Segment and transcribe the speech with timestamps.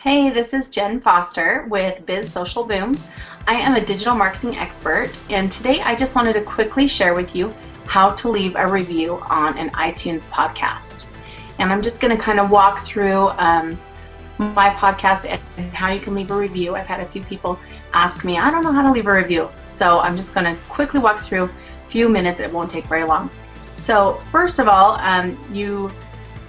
[0.00, 2.98] Hey, this is Jenn Foster with Biz Social Boom.
[3.46, 7.36] I am a digital marketing expert, and today I just wanted to quickly share with
[7.36, 11.08] you how to leave a review on an iTunes podcast.
[11.58, 13.78] And I'm just going to kind of walk through um,
[14.38, 16.76] my podcast and how you can leave a review.
[16.76, 17.60] I've had a few people
[17.92, 19.50] ask me, I don't know how to leave a review.
[19.66, 22.40] So I'm just going to quickly walk through a few minutes.
[22.40, 23.28] It won't take very long.
[23.74, 25.90] So first of all, um, you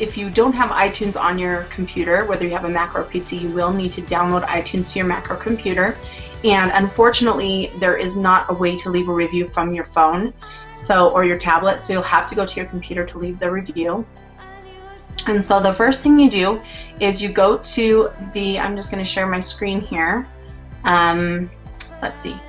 [0.00, 3.04] if you don't have iTunes on your computer, whether you have a Mac or a
[3.04, 5.96] PC, you will need to download iTunes to your Mac or computer.
[6.42, 10.32] And unfortunately, there is not a way to leave a review from your phone
[10.72, 13.50] so or your tablet, so you'll have to go to your computer to leave the
[13.50, 14.06] review.
[15.26, 16.60] And so the first thing you do
[16.98, 20.26] is you go to the, I'm just going to share my screen here.
[20.84, 21.50] Um,
[22.00, 22.40] let's see.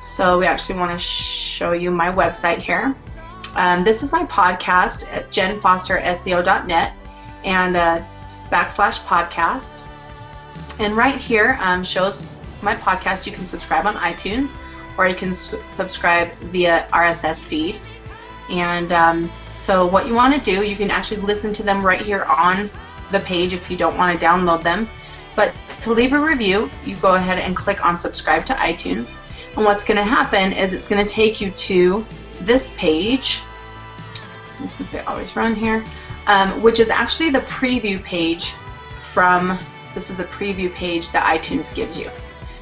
[0.00, 2.94] So we actually want to show you my website here.
[3.56, 6.92] Um, this is my podcast at jenfosterseo.net
[7.44, 8.04] and uh,
[8.50, 9.86] backslash podcast.
[10.78, 12.26] And right here um, shows
[12.62, 13.26] my podcast.
[13.26, 14.50] You can subscribe on iTunes
[14.96, 17.80] or you can su- subscribe via RSS feed.
[18.50, 22.00] And um, so, what you want to do, you can actually listen to them right
[22.00, 22.70] here on
[23.10, 24.88] the page if you don't want to download them.
[25.36, 29.14] But to leave a review, you go ahead and click on subscribe to iTunes.
[29.56, 32.04] And what's going to happen is it's going to take you to
[32.40, 33.40] this page.
[34.64, 35.84] Just to say always run here,
[36.26, 38.54] um, which is actually the preview page
[39.12, 39.58] from,
[39.94, 42.10] this is the preview page that iTunes gives you.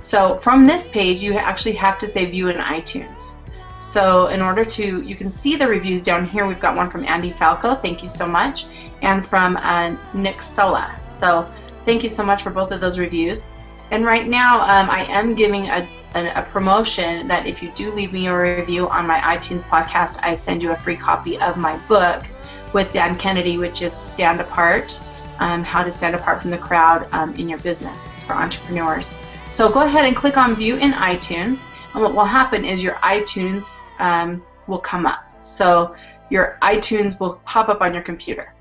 [0.00, 3.34] So from this page, you actually have to say view in iTunes.
[3.78, 6.48] So in order to, you can see the reviews down here.
[6.48, 8.66] We've got one from Andy Falco, thank you so much,
[9.02, 11.00] and from uh, Nick Sulla.
[11.08, 11.48] So
[11.84, 13.46] thank you so much for both of those reviews.
[13.92, 18.12] And right now, um, I am giving a a, promotion that if you do leave
[18.12, 21.76] me a review on my iTunes podcast, I send you a free copy of my
[21.88, 22.24] book
[22.72, 25.00] with Dan Kennedy, which is Stand Apart
[25.38, 28.10] um, How to Stand Apart from the Crowd um, in Your Business.
[28.12, 29.12] It's for entrepreneurs.
[29.48, 32.94] So go ahead and click on View in iTunes, and what will happen is your
[32.94, 35.24] iTunes um, will come up.
[35.42, 35.94] So
[36.30, 38.52] your iTunes will pop up on your computer.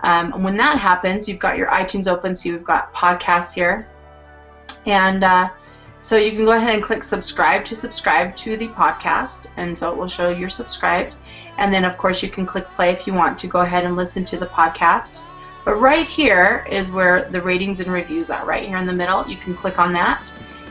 [0.00, 3.88] Um, and when that happens, you've got your iTunes open, so you've got podcasts here.
[4.84, 5.50] And uh,
[6.02, 9.90] so you can go ahead and click subscribe to subscribe to the podcast, and so
[9.90, 11.14] it will show you're subscribed.
[11.58, 13.96] And then, of course, you can click play if you want to go ahead and
[13.96, 15.22] listen to the podcast.
[15.64, 19.26] But right here is where the ratings and reviews are, right here in the middle.
[19.28, 20.30] You can click on that.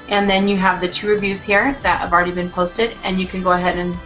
[0.09, 3.25] And then you have the two reviews here that have already been posted, and you
[3.25, 3.97] can go ahead and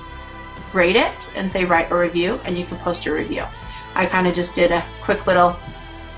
[0.73, 3.45] rate it and say write a review, and you can post your review.
[3.95, 5.57] I kind of just did a quick little,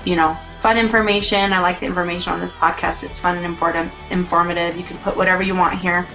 [0.04, 1.52] you know, fun information.
[1.52, 3.02] I like the information on this podcast.
[3.04, 4.76] It's fun and important, informative.
[4.76, 6.06] You can put whatever you want here.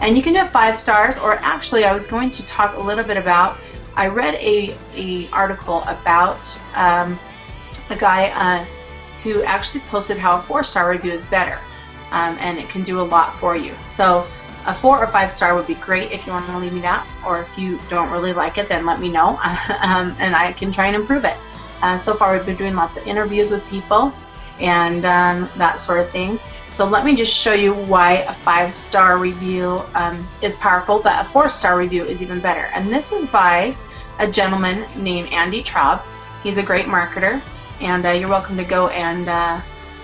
[0.00, 3.04] And you can do five stars, or actually, I was going to talk a little
[3.04, 3.58] bit about.
[3.96, 7.18] I read a, a article about um,
[7.90, 8.64] a guy uh,
[9.24, 11.58] who actually posted how a four star review is better,
[12.12, 13.74] um, and it can do a lot for you.
[13.80, 14.24] So
[14.66, 17.04] a four or five star would be great if you want to leave me that,
[17.26, 19.30] or if you don't really like it, then let me know,
[19.80, 21.36] um, and I can try and improve it.
[21.82, 24.12] Uh, so far, we've been doing lots of interviews with people
[24.60, 26.38] and um, that sort of thing.
[26.70, 31.28] So let me just show you why a five-star review um, is powerful, but a
[31.30, 32.68] four-star review is even better.
[32.74, 33.74] And this is by
[34.18, 36.02] a gentleman named Andy Traub.
[36.42, 37.40] He's a great marketer,
[37.80, 39.60] and uh, you're welcome to go and uh,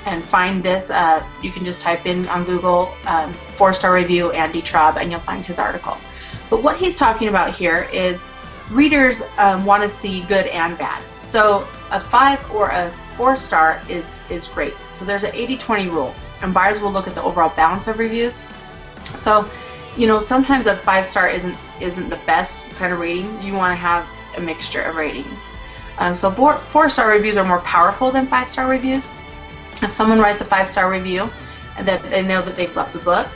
[0.07, 0.91] and find this.
[0.91, 5.21] Uh, you can just type in on Google um, four-star review Andy Traub, and you'll
[5.21, 5.97] find his article.
[6.51, 8.23] But what he's talking about here is
[8.71, 11.03] readers um, want to see good and bad.
[11.35, 14.73] So a five or a four star is is great.
[14.93, 18.41] So there's an 80-20 rule, and buyers will look at the overall balance of reviews.
[19.17, 19.51] So,
[19.97, 23.43] you know, sometimes a five star isn't isn't the best kind of rating.
[23.43, 24.07] You want to have
[24.37, 25.43] a mixture of ratings.
[25.99, 29.11] Um, so four, four star reviews are more powerful than five star reviews.
[29.83, 31.29] If someone writes a five star review,
[31.81, 33.27] that they know that they've loved the book,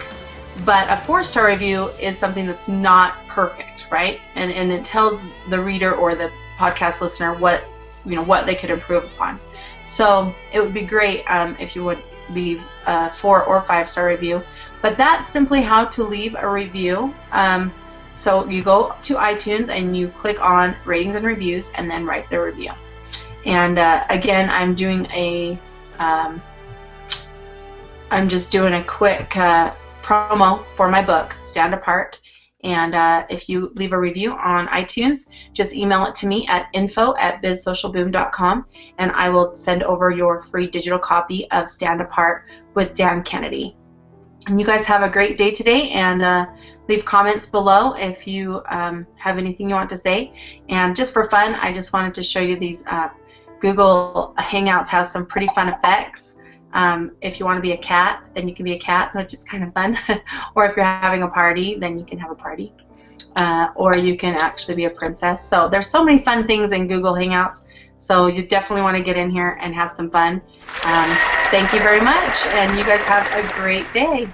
[0.65, 4.21] but a four star review is something that's not perfect, right?
[4.37, 6.31] And and it tells the reader or the
[6.61, 7.65] podcast listener what
[8.05, 9.39] you know what they could improve upon.
[9.85, 11.99] So it would be great um, if you would
[12.31, 14.43] leave a four or five star review.
[14.83, 17.15] But that's simply how to leave a review.
[17.33, 17.73] Um,
[18.13, 22.29] so you go to iTunes and you click on ratings and reviews and then write
[22.31, 22.73] the review.
[23.45, 25.59] And uh, again, I'm doing a,
[25.99, 26.43] am
[28.11, 29.73] um, just doing a quick uh,
[30.03, 32.19] promo for my book, Stand Apart.
[32.65, 36.67] And uh, if you leave a review on iTunes, just email it to me at
[36.73, 38.67] info at bizsocialboom.com
[38.99, 43.77] and I will send over your free digital copy of Stand Apart with Dan Kennedy.
[44.47, 46.47] And you guys have a great day today and uh,
[46.89, 50.33] leave comments below if you um, have anything you want to say.
[50.69, 53.09] And just for fun, I just wanted to show you these uh,
[53.61, 56.37] Google Hangouts have some pretty fun effects.
[56.79, 59.35] Um, if you want to be a cat, then you can be a cat, which
[59.35, 59.99] is kind of fun.
[60.55, 62.73] or if you're having a party, then you can have a party.
[63.35, 65.45] Uh, or you can actually be a princess.
[65.45, 67.67] So there's so many fun things in Google Hangouts.
[67.97, 70.35] So you definitely want to get in here and have some fun.
[70.85, 71.11] Um,
[71.51, 74.29] thank you very much, and you guys have a great day.